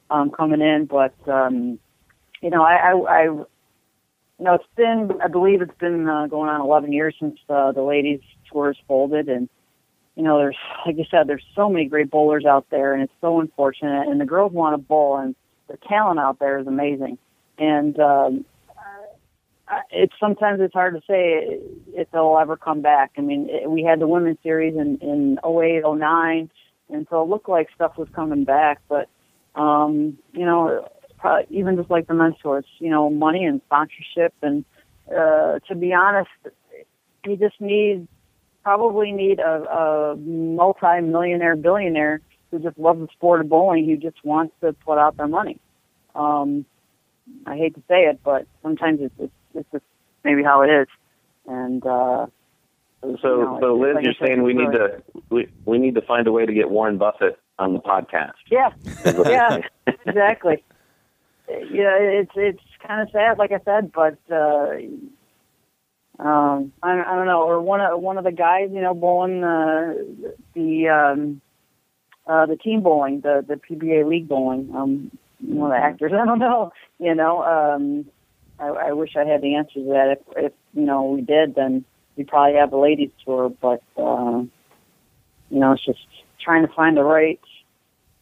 um, 0.09 0.31
coming 0.31 0.61
in, 0.61 0.85
but 0.85 1.13
um, 1.27 1.77
you 2.41 2.49
know, 2.49 2.63
I, 2.63 2.75
I, 2.75 2.91
I, 3.09 3.43
know, 4.43 4.55
it's 4.55 4.65
been, 4.75 5.11
I 5.23 5.27
believe 5.27 5.61
it's 5.61 5.77
been 5.79 6.09
uh, 6.09 6.27
going 6.27 6.49
on 6.49 6.59
11 6.59 6.91
years 6.91 7.15
since 7.19 7.39
uh, 7.49 7.71
the 7.71 7.81
ladies 7.81 8.19
tours 8.51 8.77
folded, 8.87 9.29
and 9.29 9.47
you 10.15 10.23
know, 10.23 10.37
there's, 10.37 10.57
like 10.85 10.97
you 10.97 11.05
said, 11.09 11.27
there's 11.27 11.43
so 11.55 11.69
many 11.69 11.85
great 11.85 12.09
bowlers 12.09 12.45
out 12.45 12.65
there, 12.69 12.93
and 12.93 13.03
it's 13.03 13.13
so 13.19 13.39
unfortunate. 13.39 14.07
And 14.07 14.19
the 14.19 14.25
girls 14.25 14.53
want 14.53 14.73
to 14.73 14.77
bowl, 14.77 15.17
and 15.17 15.35
the 15.67 15.77
talent 15.87 16.19
out 16.19 16.39
there 16.39 16.57
is 16.57 16.67
amazing. 16.67 17.17
And 17.57 17.99
um, 17.99 18.45
it's 19.91 20.13
sometimes 20.19 20.61
it's 20.61 20.73
hard 20.73 20.95
to 20.95 21.01
say 21.01 21.59
if 21.93 22.09
they'll 22.11 22.37
ever 22.39 22.55
come 22.55 22.81
back. 22.81 23.11
I 23.17 23.21
mean, 23.21 23.47
it, 23.49 23.69
we 23.69 23.83
had 23.83 23.99
the 23.99 24.07
women's 24.07 24.37
series 24.43 24.75
in 24.75 24.97
in 25.01 25.39
08, 25.45 25.83
09, 25.85 26.49
and 26.89 27.07
so 27.09 27.21
it 27.21 27.29
looked 27.29 27.49
like 27.49 27.69
stuff 27.73 27.97
was 27.97 28.07
coming 28.13 28.43
back. 28.43 28.79
But 28.87 29.09
um, 29.55 30.17
you 30.33 30.45
know, 30.45 30.87
probably, 31.25 31.57
even 31.57 31.75
just 31.75 31.89
like 31.89 32.05
the 32.05 32.13
men's 32.13 32.35
tours, 32.41 32.65
you 32.77 32.91
know, 32.91 33.09
money 33.09 33.45
and 33.45 33.59
sponsorship, 33.65 34.33
and 34.43 34.63
uh, 35.09 35.57
to 35.67 35.75
be 35.75 35.91
honest, 35.91 36.29
you 37.25 37.35
just 37.35 37.59
need 37.59 38.07
probably 38.63 39.11
need 39.11 39.39
a, 39.39 39.63
a 39.63 40.15
multi-millionaire 40.17 41.55
billionaire 41.55 42.21
who 42.51 42.59
just 42.59 42.77
loves 42.77 42.99
the 42.99 43.07
sport 43.13 43.41
of 43.41 43.49
bowling 43.49 43.85
who 43.85 43.97
just 43.97 44.23
wants 44.23 44.53
to 44.61 44.73
put 44.73 44.99
out 44.99 45.17
their 45.17 45.27
money. 45.27 45.59
Um, 46.13 46.65
I 47.47 47.57
hate 47.57 47.73
to 47.73 47.81
say 47.87 48.05
it, 48.05 48.19
but 48.23 48.45
sometimes 48.61 48.99
it's, 49.01 49.15
it's 49.17 49.33
it's 49.55 49.71
just 49.71 49.83
maybe 50.23 50.43
how 50.43 50.61
it 50.61 50.69
is. 50.69 50.87
And 51.47 51.83
uh, 51.85 52.27
so, 53.01 53.07
you 53.07 53.21
know, 53.21 53.57
so 53.61 53.75
Liz, 53.75 53.95
like 53.95 54.05
you're 54.05 54.27
saying 54.27 54.43
we 54.43 54.53
need 54.53 54.71
to 54.73 55.01
we 55.29 55.47
we 55.65 55.79
need 55.79 55.95
to 55.95 56.01
find 56.01 56.27
a 56.27 56.31
way 56.31 56.45
to 56.45 56.53
get 56.53 56.69
Warren 56.69 56.99
Buffett 56.99 57.39
on 57.57 57.73
the 57.73 57.79
podcast. 57.79 58.33
Yeah, 58.51 58.69
yeah, 59.25 59.61
exactly. 60.05 60.63
Yeah, 61.47 61.97
it's 61.99 62.31
it's 62.35 62.63
kind 62.85 63.01
of 63.01 63.09
sad, 63.11 63.37
like 63.37 63.51
I 63.51 63.59
said, 63.63 63.91
but 63.91 64.17
uh, 64.31 64.77
um, 66.19 66.71
I, 66.81 67.01
I 67.01 67.15
don't 67.15 67.27
know. 67.27 67.43
Or 67.43 67.61
one 67.61 67.81
of 67.81 68.01
one 68.01 68.17
of 68.17 68.23
the 68.23 68.31
guys, 68.31 68.69
you 68.71 68.81
know, 68.81 68.93
bowling 68.93 69.43
uh, 69.43 69.93
the 70.53 70.87
um, 70.89 71.41
uh, 72.25 72.45
the 72.45 72.55
team 72.55 72.81
bowling, 72.81 73.21
the 73.21 73.45
the 73.47 73.55
PBA 73.55 74.07
league 74.07 74.27
bowling. 74.27 74.71
Um, 74.75 75.11
one 75.39 75.71
of 75.71 75.77
the 75.77 75.83
actors. 75.83 76.11
I 76.19 76.25
don't 76.25 76.39
know. 76.39 76.71
You 76.99 77.13
know, 77.13 77.43
um, 77.43 78.05
I, 78.59 78.89
I 78.89 78.91
wish 78.93 79.15
I 79.15 79.25
had 79.25 79.41
the 79.41 79.55
answer 79.55 79.75
to 79.75 79.85
that. 79.89 80.17
If, 80.17 80.45
if 80.45 80.53
you 80.73 80.85
know 80.85 81.03
we 81.03 81.21
did, 81.21 81.55
then 81.55 81.85
we'd 82.15 82.27
probably 82.27 82.57
have 82.57 82.73
a 82.73 82.77
ladies 82.77 83.11
tour. 83.23 83.49
But 83.49 83.83
uh, 83.97 84.43
you 85.49 85.59
know, 85.59 85.73
it's 85.73 85.85
just 85.85 85.99
trying 86.41 86.65
to 86.65 86.73
find 86.73 86.97
the 86.97 87.03
right, 87.03 87.39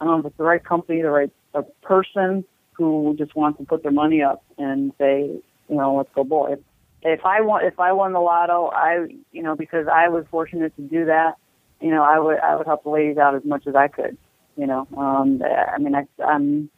I 0.00 0.04
don't 0.04 0.14
know 0.14 0.20
if 0.20 0.26
it's 0.26 0.36
the 0.36 0.44
right 0.44 0.64
company, 0.64 1.02
the 1.02 1.10
right 1.10 1.30
the 1.52 1.62
person 1.82 2.44
who 2.76 3.14
just 3.18 3.34
wants 3.34 3.58
to 3.58 3.64
put 3.64 3.82
their 3.82 3.92
money 3.92 4.22
up 4.22 4.44
and 4.58 4.92
say, 4.98 5.40
you 5.68 5.76
know, 5.76 5.96
let's 5.96 6.10
go 6.14 6.24
boy. 6.24 6.52
If, 6.52 6.58
if 7.02 7.24
I 7.24 7.40
want, 7.40 7.64
if 7.64 7.78
I 7.78 7.92
won 7.92 8.12
the 8.12 8.20
lotto, 8.20 8.70
I, 8.72 9.06
you 9.32 9.42
know, 9.42 9.56
because 9.56 9.86
I 9.92 10.08
was 10.08 10.24
fortunate 10.30 10.74
to 10.76 10.82
do 10.82 11.06
that, 11.06 11.36
you 11.80 11.90
know, 11.90 12.02
I 12.02 12.18
would, 12.18 12.38
I 12.38 12.56
would 12.56 12.66
help 12.66 12.84
the 12.84 12.90
ladies 12.90 13.18
out 13.18 13.34
as 13.34 13.44
much 13.44 13.66
as 13.66 13.74
I 13.74 13.88
could. 13.88 14.16
You 14.56 14.66
know, 14.66 14.86
um, 14.96 15.42
I 15.42 15.78
mean, 15.78 15.94
I, 15.94 16.06
I'm 16.22 16.70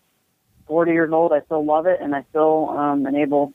40 0.66 0.92
years 0.92 1.12
old. 1.12 1.32
I 1.32 1.42
still 1.42 1.64
love 1.64 1.86
it, 1.86 1.98
and 2.00 2.14
I 2.14 2.24
still 2.30 2.70
um, 2.70 3.06
am 3.06 3.14
able 3.14 3.52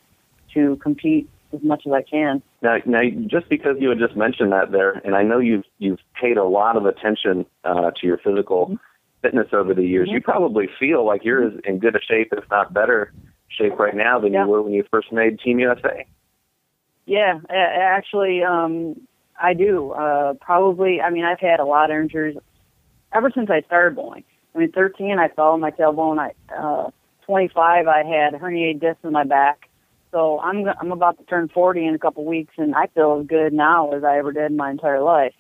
to 0.53 0.75
compete 0.77 1.27
as 1.53 1.61
much 1.63 1.83
as 1.85 1.91
I 1.91 2.03
can. 2.03 2.41
Now, 2.61 2.77
now, 2.85 3.01
just 3.27 3.49
because 3.49 3.77
you 3.79 3.89
had 3.89 3.99
just 3.99 4.15
mentioned 4.15 4.51
that 4.51 4.71
there, 4.71 4.91
and 4.91 5.15
I 5.15 5.23
know 5.23 5.39
you've 5.39 5.65
you've 5.79 5.99
paid 6.19 6.37
a 6.37 6.43
lot 6.43 6.77
of 6.77 6.85
attention 6.85 7.45
uh, 7.63 7.91
to 7.91 8.07
your 8.07 8.17
physical 8.17 8.67
mm-hmm. 8.67 8.75
Fitness 9.21 9.47
over 9.53 9.73
the 9.73 9.83
years, 9.83 10.07
mm-hmm. 10.07 10.15
you 10.15 10.21
probably 10.21 10.67
feel 10.79 11.05
like 11.05 11.23
you're 11.23 11.47
as 11.47 11.53
in 11.65 11.79
good 11.79 11.95
a 11.95 12.01
shape, 12.01 12.29
if 12.31 12.43
not 12.49 12.73
better 12.73 13.13
shape, 13.49 13.77
right 13.79 13.95
now 13.95 14.19
than 14.19 14.33
yeah. 14.33 14.43
you 14.43 14.49
were 14.49 14.61
when 14.61 14.73
you 14.73 14.83
first 14.89 15.11
made 15.11 15.39
Team 15.39 15.59
USA. 15.59 16.05
Yeah, 17.05 17.39
actually, 17.49 18.43
um, 18.43 18.95
I 19.41 19.53
do. 19.53 19.91
Uh, 19.91 20.33
probably, 20.39 21.01
I 21.01 21.09
mean, 21.09 21.25
I've 21.25 21.39
had 21.39 21.59
a 21.59 21.65
lot 21.65 21.91
of 21.91 21.97
injuries 21.97 22.37
ever 23.13 23.31
since 23.33 23.49
I 23.49 23.61
started 23.61 23.95
bowling. 23.95 24.23
I 24.55 24.59
mean, 24.59 24.71
13, 24.71 25.17
I 25.19 25.29
fell 25.29 25.47
on 25.47 25.59
my 25.59 25.71
tailbone. 25.71 26.19
I 26.19 26.33
uh, 26.55 26.91
25, 27.25 27.87
I 27.87 28.03
had 28.03 28.33
herniated 28.33 28.81
discs 28.81 29.03
in 29.03 29.11
my 29.11 29.23
back. 29.23 29.69
So 30.11 30.39
I'm 30.41 30.67
I'm 30.67 30.91
about 30.91 31.17
to 31.19 31.23
turn 31.23 31.47
40 31.47 31.87
in 31.87 31.95
a 31.95 31.99
couple 31.99 32.25
weeks, 32.25 32.53
and 32.57 32.75
I 32.75 32.87
feel 32.87 33.19
as 33.21 33.27
good 33.27 33.53
now 33.53 33.91
as 33.91 34.03
I 34.03 34.17
ever 34.17 34.33
did 34.33 34.51
in 34.51 34.57
my 34.57 34.69
entire 34.69 35.01
life. 35.01 35.33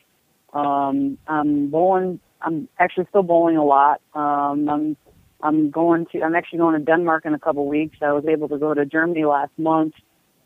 Um, 0.53 1.17
I'm 1.27 1.69
bowling. 1.69 2.21
I'm 2.41 2.67
actually 2.79 3.05
still 3.09 3.23
bowling 3.23 3.57
a 3.57 3.63
lot. 3.63 4.01
Um, 4.13 4.69
I'm 4.69 4.97
I'm 5.41 5.71
going 5.71 6.05
to. 6.11 6.21
I'm 6.21 6.35
actually 6.35 6.59
going 6.59 6.79
to 6.79 6.85
Denmark 6.85 7.25
in 7.25 7.33
a 7.33 7.39
couple 7.39 7.67
weeks. 7.67 7.97
I 8.01 8.11
was 8.11 8.25
able 8.25 8.47
to 8.49 8.57
go 8.57 8.73
to 8.73 8.85
Germany 8.85 9.25
last 9.25 9.51
month, 9.57 9.93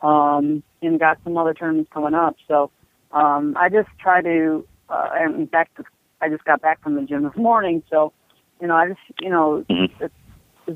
um, 0.02 0.64
and 0.82 1.00
got 1.00 1.20
some 1.24 1.38
other 1.38 1.54
tournaments 1.54 1.90
coming 1.94 2.14
up. 2.14 2.36
So 2.48 2.72
um, 3.12 3.56
I 3.58 3.70
just 3.70 3.90
try 4.00 4.22
to. 4.22 4.66
Uh, 4.88 5.10
and 5.14 5.36
in 5.36 5.48
fact, 5.48 5.80
I 6.22 6.30
just 6.30 6.46
got 6.46 6.62
back 6.62 6.82
from 6.82 6.96
the 6.96 7.02
gym 7.02 7.24
this 7.24 7.36
morning. 7.36 7.82
So, 7.90 8.14
you 8.62 8.68
know, 8.68 8.76
I 8.76 8.90
just 8.90 9.02
you 9.20 9.30
know, 9.30 9.66
Mhm. 9.70 9.90
if, 10.00 10.12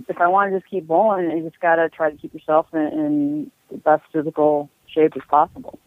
if 0.09 0.19
I 0.19 0.27
want 0.27 0.51
to 0.51 0.59
just 0.59 0.69
keep 0.69 0.87
bowling, 0.87 1.29
you 1.29 1.43
just 1.43 1.59
got 1.59 1.75
to 1.75 1.89
try 1.89 2.09
to 2.09 2.17
keep 2.17 2.33
yourself 2.33 2.67
in, 2.73 2.79
in 2.79 3.51
the 3.71 3.77
best 3.77 4.03
physical 4.11 4.69
shape 4.87 5.13
as 5.15 5.23
possible. 5.29 5.79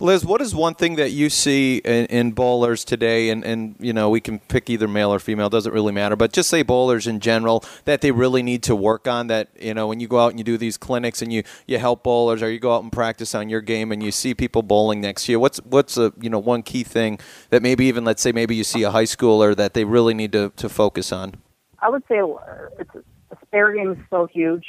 Liz, 0.00 0.24
what 0.24 0.40
is 0.40 0.54
one 0.54 0.74
thing 0.74 0.96
that 0.96 1.10
you 1.10 1.28
see 1.28 1.78
in, 1.78 2.06
in 2.06 2.32
bowlers 2.32 2.84
today, 2.84 3.30
and, 3.30 3.44
and 3.44 3.76
you 3.78 3.92
know 3.92 4.08
we 4.10 4.20
can 4.20 4.38
pick 4.38 4.70
either 4.70 4.88
male 4.88 5.12
or 5.12 5.18
female, 5.18 5.50
doesn't 5.50 5.72
really 5.72 5.92
matter, 5.92 6.16
but 6.16 6.32
just 6.32 6.48
say 6.48 6.62
bowlers 6.62 7.06
in 7.06 7.20
general 7.20 7.64
that 7.84 8.00
they 8.00 8.10
really 8.10 8.42
need 8.42 8.62
to 8.64 8.74
work 8.74 9.06
on. 9.06 9.26
That 9.26 9.48
you 9.60 9.74
know 9.74 9.86
when 9.86 10.00
you 10.00 10.08
go 10.08 10.18
out 10.18 10.30
and 10.30 10.40
you 10.40 10.44
do 10.44 10.56
these 10.56 10.76
clinics 10.76 11.22
and 11.22 11.32
you, 11.32 11.42
you 11.66 11.78
help 11.78 12.02
bowlers, 12.02 12.42
or 12.42 12.50
you 12.50 12.58
go 12.58 12.74
out 12.74 12.82
and 12.82 12.90
practice 12.90 13.34
on 13.34 13.48
your 13.48 13.60
game, 13.60 13.92
and 13.92 14.02
you 14.02 14.10
see 14.10 14.34
people 14.34 14.62
bowling 14.62 15.00
next 15.00 15.28
you. 15.28 15.38
What's 15.38 15.58
what's 15.58 15.96
a 15.96 16.12
you 16.20 16.30
know 16.30 16.38
one 16.38 16.62
key 16.62 16.84
thing 16.84 17.18
that 17.50 17.62
maybe 17.62 17.84
even 17.86 18.04
let's 18.04 18.22
say 18.22 18.32
maybe 18.32 18.56
you 18.56 18.64
see 18.64 18.82
a 18.82 18.90
high 18.90 19.04
schooler 19.04 19.54
that 19.54 19.74
they 19.74 19.84
really 19.84 20.14
need 20.14 20.32
to, 20.32 20.52
to 20.56 20.68
focus 20.68 21.12
on. 21.12 21.34
I 21.80 21.90
would 21.90 22.02
say 22.08 22.20
uh, 22.20 22.36
it's 22.78 22.94
a 22.94 23.36
spare 23.42 23.72
game 23.72 23.92
is 23.92 23.98
so 24.08 24.26
huge, 24.26 24.66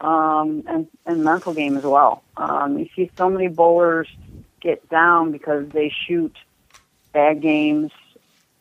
um, 0.00 0.62
and 0.68 0.86
and 1.06 1.24
mental 1.24 1.52
game 1.52 1.76
as 1.76 1.84
well. 1.84 2.22
Um, 2.36 2.78
you 2.78 2.88
see 2.94 3.10
so 3.16 3.28
many 3.28 3.48
bowlers 3.48 4.08
get 4.64 4.88
down 4.88 5.30
because 5.30 5.68
they 5.68 5.94
shoot 6.06 6.36
bad 7.12 7.40
games, 7.40 7.92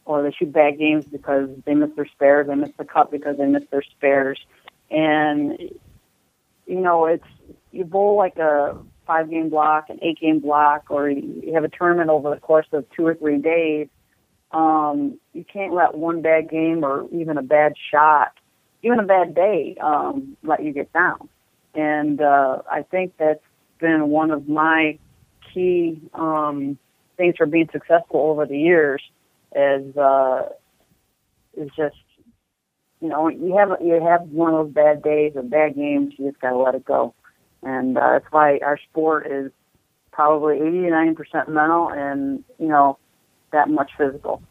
or 0.05 0.21
they 0.21 0.31
shoot 0.31 0.53
bad 0.53 0.77
games 0.77 1.05
because 1.05 1.49
they 1.65 1.73
miss 1.73 1.89
their 1.95 2.05
spares. 2.05 2.47
They 2.47 2.55
miss 2.55 2.69
the 2.77 2.85
cut 2.85 3.09
because 3.09 3.37
they 3.37 3.47
miss 3.47 3.63
their 3.71 3.81
spares, 3.81 4.39
and 4.91 5.57
you 6.67 6.79
know 6.79 7.07
it's 7.07 7.25
you 7.71 7.85
bowl 7.85 8.15
like 8.17 8.37
a 8.37 8.77
five 9.07 9.31
game 9.31 9.49
block, 9.49 9.89
an 9.89 9.97
eight 10.03 10.19
game 10.19 10.39
block, 10.39 10.91
or 10.91 11.09
you 11.09 11.53
have 11.55 11.63
a 11.63 11.69
tournament 11.69 12.11
over 12.11 12.29
the 12.29 12.39
course 12.39 12.67
of 12.71 12.85
two 12.91 13.07
or 13.07 13.15
three 13.15 13.39
days 13.39 13.87
um, 14.53 15.19
you 15.33 15.43
can't 15.43 15.73
let 15.73 15.95
one 15.95 16.21
bad 16.21 16.49
game 16.49 16.85
or 16.85 17.07
even 17.11 17.37
a 17.37 17.41
bad 17.41 17.73
shot, 17.91 18.33
even 18.83 18.99
a 18.99 19.03
bad 19.03 19.33
day, 19.33 19.75
um, 19.81 20.37
let 20.43 20.63
you 20.63 20.71
get 20.71 20.93
down. 20.93 21.27
And 21.73 22.21
uh, 22.21 22.61
I 22.71 22.83
think 22.83 23.13
that's 23.17 23.43
been 23.79 24.09
one 24.09 24.29
of 24.29 24.47
my 24.47 24.99
key 25.53 26.01
um, 26.13 26.77
things 27.17 27.35
for 27.37 27.45
being 27.45 27.69
successful 27.71 28.19
over 28.21 28.45
the 28.45 28.57
years. 28.57 29.01
Is 29.55 29.95
uh, 29.95 30.49
is 31.55 31.69
just 31.77 31.95
you 33.01 33.09
know 33.09 33.27
you 33.27 33.55
have 33.57 33.69
you 33.81 34.01
have 34.03 34.21
one 34.29 34.53
of 34.53 34.65
those 34.65 34.73
bad 34.73 35.03
days 35.03 35.33
or 35.35 35.43
bad 35.43 35.75
games, 35.75 36.13
you 36.17 36.29
just 36.29 36.41
gotta 36.41 36.57
let 36.57 36.75
it 36.75 36.85
go. 36.85 37.13
And 37.61 37.97
uh, 37.97 38.13
that's 38.13 38.25
why 38.31 38.59
our 38.65 38.77
sport 38.89 39.27
is 39.31 39.51
probably 40.11 40.57
80 40.57 40.81
to 40.81 40.89
90 40.89 41.13
percent 41.15 41.49
mental, 41.49 41.89
and 41.89 42.43
you 42.59 42.67
know 42.67 42.97
that 43.51 43.69
much 43.69 43.91
physical. 43.97 44.41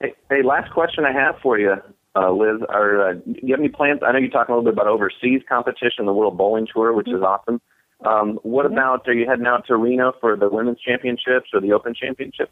Hey, 0.00 0.12
hey, 0.28 0.42
last 0.42 0.70
question 0.72 1.04
I 1.04 1.12
have 1.12 1.36
for 1.42 1.58
you, 1.58 1.74
uh, 2.14 2.30
Liz. 2.30 2.60
Are 2.68 3.10
uh, 3.10 3.14
you 3.24 3.52
have 3.54 3.60
any 3.60 3.70
plans? 3.70 4.00
I 4.06 4.12
know 4.12 4.18
you're 4.18 4.28
talking 4.28 4.52
a 4.52 4.58
little 4.58 4.70
bit 4.70 4.74
about 4.74 4.88
overseas 4.88 5.40
competition, 5.48 6.04
the 6.04 6.12
World 6.12 6.36
Bowling 6.36 6.68
Tour, 6.72 6.92
which 6.92 7.08
is 7.08 7.22
awesome. 7.22 7.62
Um, 8.04 8.38
what 8.42 8.66
about? 8.66 9.08
Are 9.08 9.14
you 9.14 9.26
heading 9.26 9.46
out 9.46 9.66
to 9.66 9.76
Reno 9.76 10.12
for 10.20 10.36
the 10.36 10.48
Women's 10.48 10.80
Championships 10.80 11.50
or 11.54 11.60
the 11.60 11.72
Open 11.72 11.94
Championship? 11.94 12.50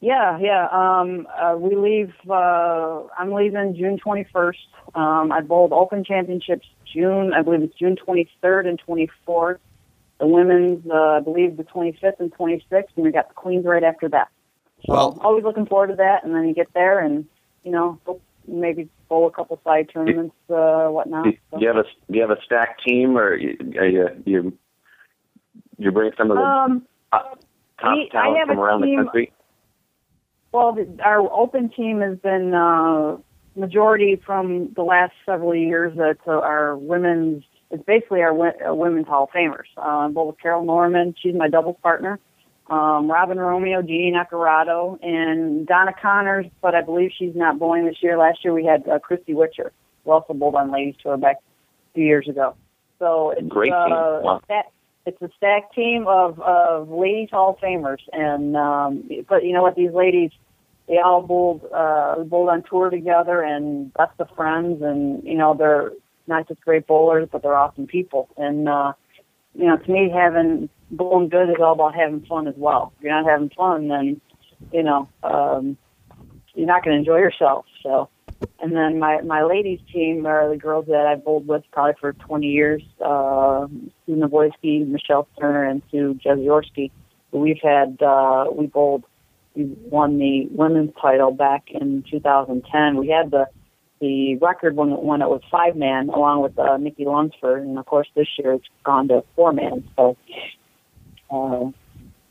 Yeah, 0.00 0.38
yeah. 0.38 0.68
Um, 0.70 1.26
uh, 1.36 1.56
we 1.56 1.74
leave. 1.74 2.12
Uh, 2.28 3.02
I'm 3.18 3.32
leaving 3.32 3.74
June 3.76 3.98
21st. 3.98 4.54
Um, 4.94 5.32
I 5.32 5.40
bowled 5.40 5.72
Open 5.72 6.04
Championships 6.04 6.66
June. 6.92 7.32
I 7.32 7.42
believe 7.42 7.62
it's 7.62 7.76
June 7.76 7.96
23rd 7.96 8.68
and 8.68 8.80
24th. 8.86 9.58
The 10.18 10.26
women's, 10.26 10.88
uh, 10.88 10.94
I 10.94 11.20
believe, 11.20 11.56
the 11.56 11.64
25th 11.64 12.20
and 12.20 12.32
26th, 12.32 12.84
and 12.96 13.04
we 13.04 13.10
got 13.10 13.28
the 13.28 13.34
Queens 13.34 13.66
right 13.66 13.82
after 13.82 14.08
that. 14.10 14.28
So 14.86 14.92
Well- 14.92 15.18
always 15.22 15.44
looking 15.44 15.66
forward 15.66 15.88
to 15.88 15.96
that. 15.96 16.24
And 16.24 16.34
then 16.34 16.46
you 16.46 16.54
get 16.54 16.72
there, 16.72 17.00
and 17.00 17.26
you 17.64 17.72
know, 17.72 17.98
go- 18.04 18.20
maybe 18.48 18.88
bowl 19.08 19.26
a 19.26 19.30
couple 19.30 19.60
side 19.64 19.88
tournaments, 19.92 20.34
uh, 20.50 20.86
whatnot. 20.88 21.24
Do, 21.24 21.32
So. 21.50 21.58
do 21.58 21.62
you 21.64 21.68
have 21.68 21.76
a 21.78 21.84
Do 22.10 22.18
you 22.18 22.20
have 22.22 22.30
a 22.30 22.40
stacked 22.44 22.82
team, 22.86 23.16
or 23.18 23.34
you 23.34 23.56
are 23.78 23.86
you, 23.86 24.08
you 24.24 24.58
you 25.78 25.92
bring 25.92 26.12
some 26.16 26.30
of 26.30 26.36
the 26.38 26.42
Um, 26.42 26.82
top, 27.12 27.38
top 27.80 27.94
we- 27.94 28.06
I 28.06 28.08
talent 28.12 28.38
have 28.38 28.48
from 28.48 28.58
a 28.58 28.62
around 28.62 28.80
the 28.82 28.96
country? 28.96 29.32
Well, 30.52 30.72
the, 30.72 30.88
our 31.04 31.20
open 31.32 31.68
team 31.68 32.00
has 32.00 32.18
been 32.18 32.54
uh, 32.54 33.18
majority 33.56 34.16
from 34.24 34.72
the 34.74 34.82
last 34.82 35.12
several 35.26 35.54
years. 35.54 35.92
It's 35.96 36.20
uh, 36.26 36.32
our 36.40 36.76
women's. 36.76 37.44
It's 37.70 37.84
basically 37.84 38.22
our 38.22 38.32
uh, 38.32 38.74
women's 38.74 39.06
Hall 39.08 39.24
of 39.24 39.30
Famers. 39.30 39.66
Uh, 39.76 40.08
both 40.08 40.28
with 40.28 40.40
Carol 40.40 40.64
Norman, 40.64 41.14
she's 41.20 41.34
my 41.34 41.48
doubles 41.48 41.76
partner. 41.82 42.18
Um, 42.68 43.08
Robin 43.10 43.38
Romeo, 43.38 43.80
Jeannie 43.80 44.12
Naccarato, 44.12 44.98
and 45.00 45.66
Donna 45.66 45.92
Connors, 46.00 46.46
but 46.60 46.74
I 46.74 46.82
believe 46.82 47.12
she's 47.16 47.36
not 47.36 47.58
bowling 47.60 47.86
this 47.86 48.02
year. 48.02 48.18
Last 48.18 48.44
year 48.44 48.52
we 48.52 48.64
had 48.64 48.88
uh, 48.88 48.98
Christy 48.98 49.34
Witcher, 49.34 49.72
who 50.04 50.10
also 50.10 50.34
bowled 50.34 50.56
on 50.56 50.72
ladies 50.72 50.96
tour 51.00 51.16
back 51.16 51.36
a 51.36 51.94
few 51.94 52.04
years 52.04 52.28
ago. 52.28 52.56
So 52.98 53.30
it's 53.30 53.46
Great 53.46 53.72
uh, 53.72 53.84
team. 53.84 53.92
Wow. 53.92 54.40
that 54.48 54.72
it's 55.06 55.22
a 55.22 55.30
stacked 55.36 55.74
team 55.74 56.06
of 56.08 56.40
of 56.40 56.88
ladies 56.90 57.30
Hall 57.30 57.50
of 57.50 57.58
Famers, 57.58 58.00
and 58.12 58.56
um, 58.56 59.08
but 59.28 59.44
you 59.44 59.52
know 59.52 59.62
what? 59.62 59.76
These 59.76 59.92
ladies, 59.92 60.32
they 60.88 60.98
all 60.98 61.22
bowled 61.22 61.64
uh, 61.72 62.24
bowled 62.24 62.48
on 62.48 62.64
tour 62.68 62.90
together, 62.90 63.42
and 63.42 63.94
best 63.94 64.18
of 64.18 64.28
friends, 64.34 64.82
and 64.82 65.22
you 65.22 65.36
know 65.36 65.54
they're 65.54 65.92
not 66.26 66.48
just 66.48 66.60
great 66.62 66.86
bowlers, 66.86 67.28
but 67.30 67.42
they're 67.42 67.54
awesome 67.54 67.86
people. 67.86 68.28
And 68.36 68.68
uh, 68.68 68.94
you 69.56 69.66
know, 69.66 69.76
to 69.76 69.90
me, 69.90 70.10
having 70.14 70.68
bowling 70.90 71.28
good 71.28 71.48
is 71.50 71.56
all 71.60 71.72
about 71.72 71.94
having 71.94 72.24
fun 72.26 72.46
as 72.46 72.54
well. 72.56 72.92
If 72.96 73.04
you're 73.04 73.12
not 73.12 73.30
having 73.30 73.50
fun, 73.50 73.88
then 73.88 74.20
you 74.72 74.82
know 74.82 75.08
um, 75.22 75.76
you're 76.54 76.66
not 76.66 76.84
going 76.84 76.94
to 76.94 76.98
enjoy 76.98 77.18
yourself. 77.18 77.66
So. 77.82 78.08
And 78.60 78.76
then 78.76 78.98
my 78.98 79.22
my 79.22 79.44
ladies 79.44 79.80
team 79.90 80.26
are 80.26 80.50
the 80.50 80.58
girls 80.58 80.86
that 80.86 81.06
I've 81.06 81.24
bowled 81.24 81.46
with 81.46 81.62
probably 81.72 81.94
for 81.98 82.12
20 82.12 82.46
years. 82.46 82.82
Uh, 83.00 83.66
Sue 84.04 84.14
Navoyski, 84.14 84.86
Michelle 84.86 85.26
Sterner, 85.34 85.64
and 85.64 85.80
Sue 85.90 86.18
Jeziorski. 86.22 86.90
We've 87.32 87.60
had 87.62 88.00
uh, 88.02 88.46
we 88.52 88.66
bowled. 88.66 89.04
We 89.54 89.64
won 89.64 90.18
the 90.18 90.48
women's 90.50 90.90
title 91.00 91.32
back 91.32 91.70
in 91.70 92.04
2010. 92.10 92.96
We 92.96 93.08
had 93.08 93.30
the 93.30 93.46
the 94.00 94.36
record 94.36 94.76
when 94.76 94.90
when 94.90 95.22
it 95.22 95.28
was 95.28 95.42
five 95.50 95.76
man, 95.76 96.08
along 96.08 96.42
with 96.42 96.58
uh, 96.58 96.76
Nikki 96.76 97.04
Lunsford, 97.04 97.62
and 97.62 97.78
of 97.78 97.86
course 97.86 98.08
this 98.14 98.28
year 98.38 98.54
it's 98.54 98.68
gone 98.84 99.08
to 99.08 99.24
four 99.34 99.52
man. 99.52 99.88
So, 99.96 100.16
uh, 101.30 101.70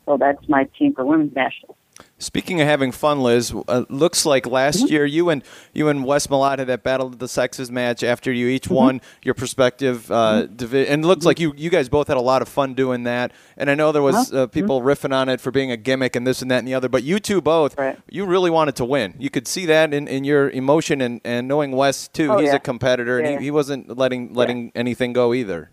so 0.04 0.16
that's 0.18 0.48
my 0.48 0.64
team 0.78 0.94
for 0.94 1.04
women's 1.04 1.34
nationals. 1.34 1.76
Speaking 2.18 2.62
of 2.62 2.66
having 2.66 2.92
fun, 2.92 3.20
Liz, 3.22 3.54
uh, 3.68 3.84
looks 3.90 4.24
like 4.24 4.46
last 4.46 4.88
year 4.90 5.04
you 5.04 5.28
and 5.28 5.44
you 5.74 5.88
and 5.90 6.02
Wes 6.02 6.26
Malott 6.28 6.58
had 6.58 6.66
that 6.68 6.82
battle 6.82 7.08
of 7.08 7.18
the 7.18 7.28
sexes 7.28 7.70
match 7.70 8.02
after 8.02 8.32
you 8.32 8.48
each 8.48 8.68
won 8.68 9.02
your 9.22 9.34
respective 9.38 10.10
uh, 10.10 10.46
divi- 10.46 10.88
and 10.88 11.04
it 11.04 11.06
looks 11.06 11.26
like 11.26 11.38
you 11.38 11.52
you 11.58 11.68
guys 11.68 11.90
both 11.90 12.08
had 12.08 12.16
a 12.16 12.20
lot 12.22 12.40
of 12.40 12.48
fun 12.48 12.72
doing 12.72 13.02
that. 13.02 13.32
And 13.58 13.70
I 13.70 13.74
know 13.74 13.92
there 13.92 14.00
was 14.00 14.32
uh, 14.32 14.46
people 14.46 14.80
riffing 14.80 15.14
on 15.14 15.28
it 15.28 15.42
for 15.42 15.50
being 15.50 15.70
a 15.70 15.76
gimmick 15.76 16.16
and 16.16 16.26
this 16.26 16.40
and 16.40 16.50
that 16.50 16.60
and 16.60 16.68
the 16.68 16.72
other, 16.72 16.88
but 16.88 17.02
you 17.02 17.18
two 17.20 17.42
both, 17.42 17.76
Right. 17.76 17.98
you 18.08 18.24
really 18.24 18.50
wanted 18.50 18.76
to 18.76 18.86
win. 18.86 19.14
You 19.18 19.28
could 19.28 19.46
see 19.46 19.66
that 19.66 19.92
in, 19.92 20.08
in 20.08 20.24
your 20.24 20.48
emotion 20.48 21.02
and, 21.02 21.20
and 21.22 21.46
knowing 21.46 21.72
Wes 21.72 22.08
too. 22.08 22.32
Oh, 22.32 22.38
He's 22.38 22.46
yeah. 22.48 22.56
a 22.56 22.60
competitor 22.60 23.18
and 23.18 23.28
Yeah. 23.32 23.38
he, 23.40 23.44
he 23.44 23.50
wasn't 23.50 23.94
letting 23.94 24.32
letting 24.32 24.72
anything 24.74 25.12
go 25.12 25.34
either. 25.34 25.70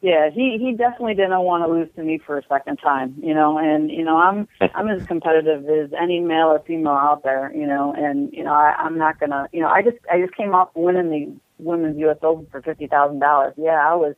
Yeah, 0.00 0.30
he 0.30 0.58
he 0.60 0.72
definitely 0.76 1.14
didn't 1.14 1.40
want 1.40 1.64
to 1.64 1.72
lose 1.72 1.88
to 1.96 2.04
me 2.04 2.18
for 2.24 2.38
a 2.38 2.42
second 2.48 2.76
time, 2.76 3.16
you 3.20 3.34
know. 3.34 3.58
And 3.58 3.90
you 3.90 4.04
know, 4.04 4.16
I'm 4.16 4.46
I'm 4.60 4.88
as 4.88 5.04
competitive 5.06 5.68
as 5.68 5.90
any 6.00 6.20
male 6.20 6.46
or 6.46 6.60
female 6.60 6.92
out 6.92 7.24
there, 7.24 7.52
you 7.52 7.66
know. 7.66 7.92
And 7.96 8.32
you 8.32 8.44
know, 8.44 8.52
I, 8.52 8.74
I'm 8.78 8.96
not 8.96 9.18
gonna, 9.18 9.48
you 9.52 9.60
know, 9.60 9.68
I 9.68 9.82
just 9.82 9.96
I 10.10 10.20
just 10.20 10.36
came 10.36 10.54
off 10.54 10.68
winning 10.76 11.10
the 11.10 11.64
women's 11.64 11.98
U.S. 11.98 12.18
Open 12.22 12.46
for 12.48 12.62
fifty 12.62 12.86
thousand 12.86 13.18
dollars. 13.18 13.54
Yeah, 13.56 13.84
I 13.84 13.96
was 13.96 14.14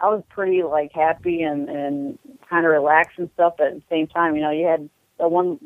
I 0.00 0.06
was 0.06 0.24
pretty 0.30 0.64
like 0.64 0.90
happy 0.92 1.42
and 1.42 1.68
and 1.68 2.18
kind 2.48 2.66
of 2.66 2.72
relaxed 2.72 3.18
and 3.18 3.30
stuff. 3.34 3.54
But 3.56 3.68
at 3.68 3.74
the 3.74 3.82
same 3.88 4.08
time, 4.08 4.34
you 4.34 4.42
know, 4.42 4.50
you 4.50 4.66
had 4.66 4.90
the 5.20 5.28
one 5.28 5.60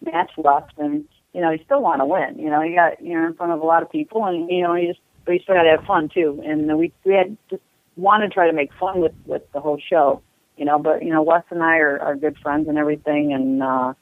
match 0.00 0.30
left, 0.36 0.74
and 0.78 1.04
you 1.32 1.40
know, 1.40 1.50
you 1.50 1.58
still 1.64 1.82
want 1.82 2.00
to 2.02 2.06
win. 2.06 2.38
You 2.38 2.50
know, 2.50 2.62
you 2.62 2.76
got 2.76 3.02
you're 3.04 3.26
in 3.26 3.34
front 3.34 3.50
of 3.50 3.60
a 3.60 3.66
lot 3.66 3.82
of 3.82 3.90
people, 3.90 4.24
and 4.26 4.48
you 4.48 4.62
know, 4.62 4.76
you 4.76 4.86
just 4.86 5.00
but 5.24 5.32
you 5.32 5.40
still 5.40 5.56
got 5.56 5.64
to 5.64 5.70
have 5.76 5.84
fun 5.84 6.08
too. 6.08 6.40
And 6.46 6.78
we 6.78 6.92
we 7.04 7.14
had 7.14 7.36
just 7.50 7.62
want 7.98 8.22
to 8.22 8.28
try 8.28 8.46
to 8.46 8.52
make 8.52 8.72
fun 8.74 9.00
with 9.00 9.12
with 9.26 9.42
the 9.52 9.60
whole 9.60 9.78
show, 9.90 10.22
you 10.56 10.64
know. 10.64 10.78
But 10.78 11.04
you 11.04 11.10
know, 11.10 11.22
Wes 11.22 11.42
and 11.50 11.62
I 11.62 11.78
are, 11.78 11.98
are 11.98 12.16
good 12.16 12.38
friends 12.38 12.68
and 12.68 12.78
everything, 12.78 13.32
and 13.32 13.62
uh, 13.62 13.94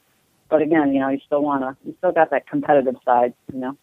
but 0.49 0.61
again, 0.61 0.93
you 0.93 0.99
know, 0.99 1.09
you 1.09 1.19
still 1.25 1.41
want 1.41 1.63
to, 1.63 1.75
you 1.85 1.95
still 1.97 2.11
got 2.11 2.29
that 2.29 2.47
competitive 2.47 2.95
side, 3.03 3.33
you 3.51 3.59
know. 3.59 3.77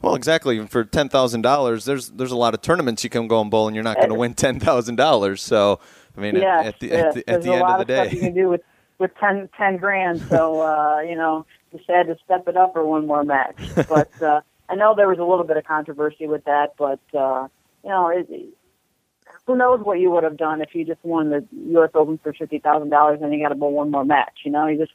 Well, 0.00 0.14
exactly. 0.14 0.64
For 0.66 0.84
ten 0.84 1.08
thousand 1.08 1.42
dollars, 1.42 1.84
there's 1.84 2.10
there's 2.10 2.30
a 2.30 2.36
lot 2.36 2.54
of 2.54 2.62
tournaments 2.62 3.02
you 3.02 3.10
can 3.10 3.26
go 3.26 3.40
and 3.40 3.50
bowl, 3.50 3.66
and 3.66 3.74
you're 3.74 3.82
not 3.82 3.96
going 3.96 4.10
to 4.10 4.14
win 4.14 4.34
ten 4.34 4.60
thousand 4.60 4.96
dollars. 4.96 5.42
So, 5.42 5.80
I 6.16 6.20
mean, 6.20 6.36
yes, 6.36 6.66
at, 6.66 6.66
at 6.66 6.80
the, 6.80 6.86
yes. 6.86 7.04
at 7.04 7.14
the, 7.14 7.18
at 7.18 7.24
the 7.24 7.32
There's 7.32 7.46
end 7.46 7.54
a 7.54 7.64
lot 7.64 7.80
of 7.80 7.86
the 7.86 7.92
day, 7.92 8.10
you 8.10 8.20
can 8.20 8.34
do 8.34 8.48
with 8.48 8.60
with 8.98 9.10
10, 9.18 9.48
10 9.56 9.76
grand. 9.78 10.20
So 10.28 10.60
uh, 10.62 11.00
you 11.00 11.16
know, 11.16 11.46
just 11.72 11.88
had 11.88 12.06
to 12.06 12.16
step 12.24 12.46
it 12.48 12.56
up 12.56 12.74
for 12.74 12.84
one 12.84 13.06
more 13.06 13.24
match. 13.24 13.56
But 13.88 14.22
uh, 14.22 14.40
I 14.68 14.76
know 14.76 14.94
there 14.94 15.08
was 15.08 15.18
a 15.18 15.24
little 15.24 15.44
bit 15.44 15.56
of 15.56 15.64
controversy 15.64 16.26
with 16.26 16.44
that, 16.44 16.74
but 16.78 17.00
uh, 17.12 17.48
you 17.82 17.90
know, 17.90 18.08
it, 18.08 18.28
who 19.46 19.56
knows 19.56 19.80
what 19.84 19.98
you 20.00 20.10
would 20.10 20.24
have 20.24 20.36
done 20.36 20.60
if 20.62 20.74
you 20.74 20.84
just 20.84 21.04
won 21.04 21.30
the 21.30 21.44
U.S. 21.72 21.90
Open 21.94 22.18
for 22.18 22.32
fifty 22.32 22.58
thousand 22.58 22.90
dollars 22.90 23.20
and 23.22 23.32
you 23.32 23.42
got 23.42 23.50
to 23.50 23.54
bowl 23.54 23.72
one 23.72 23.90
more 23.90 24.04
match. 24.04 24.38
You 24.44 24.50
know, 24.52 24.66
you 24.66 24.78
just 24.78 24.92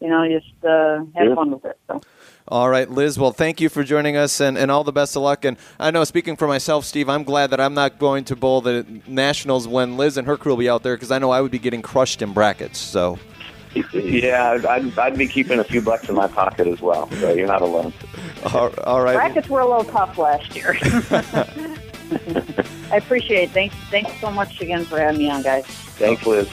you 0.00 0.08
know, 0.08 0.22
you 0.24 0.40
just 0.40 0.64
uh, 0.64 0.98
have 1.14 1.28
Yeah. 1.28 1.34
fun 1.34 1.50
with 1.52 1.64
it. 1.64 1.78
So. 1.86 2.00
All 2.48 2.68
right, 2.68 2.90
Liz. 2.90 3.18
Well, 3.20 3.30
thank 3.30 3.60
you 3.60 3.68
for 3.68 3.84
joining 3.84 4.16
us, 4.16 4.40
and, 4.40 4.58
and 4.58 4.68
all 4.68 4.82
the 4.82 4.90
best 4.92 5.14
of 5.14 5.22
luck. 5.22 5.44
And 5.44 5.56
I 5.78 5.92
know, 5.92 6.02
speaking 6.02 6.34
for 6.34 6.48
myself, 6.48 6.84
Steve, 6.84 7.08
I'm 7.08 7.22
glad 7.22 7.50
that 7.50 7.60
I'm 7.60 7.72
not 7.74 8.00
going 8.00 8.24
to 8.24 8.34
bowl 8.34 8.60
the 8.60 8.84
Nationals 9.06 9.68
when 9.68 9.96
Liz 9.96 10.16
and 10.16 10.26
her 10.26 10.36
crew 10.36 10.52
will 10.52 10.56
be 10.58 10.68
out 10.68 10.82
there 10.82 10.96
because 10.96 11.12
I 11.12 11.20
know 11.20 11.30
I 11.30 11.40
would 11.40 11.52
be 11.52 11.60
getting 11.60 11.82
crushed 11.82 12.20
in 12.20 12.32
brackets. 12.32 12.80
So, 12.80 13.16
Yeah, 13.94 14.50
I'd, 14.54 14.66
I'd, 14.66 14.98
I'd 14.98 15.16
be 15.16 15.28
keeping 15.28 15.60
a 15.60 15.64
few 15.64 15.80
bucks 15.80 16.08
in 16.08 16.16
my 16.16 16.26
pocket 16.26 16.66
as 16.66 16.80
well. 16.80 17.08
So 17.20 17.32
you're 17.32 17.46
not 17.46 17.62
alone. 17.62 17.92
all, 18.52 18.74
all 18.80 19.02
right. 19.02 19.14
Brackets 19.14 19.48
were 19.48 19.60
a 19.60 19.66
little 19.68 19.84
tough 19.84 20.18
last 20.18 20.56
year. 20.56 20.76
I 22.90 22.96
appreciate 22.96 23.44
it. 23.44 23.50
Thanks, 23.50 23.74
thanks 23.90 24.12
so 24.20 24.30
much 24.30 24.60
again 24.60 24.84
for 24.84 24.98
having 24.98 25.18
me 25.18 25.30
on, 25.30 25.42
guys. 25.42 25.64
Thanks, 25.66 26.26
Liz. 26.26 26.48